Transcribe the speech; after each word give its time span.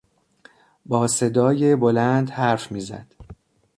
با 0.85 1.07
صدای 1.07 1.75
بلند 1.75 2.29
حرف 2.29 2.71
میزد. 2.71 3.15